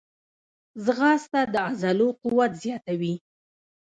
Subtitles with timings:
[0.85, 3.15] ځغاسته د عضلو قوت زیاتوي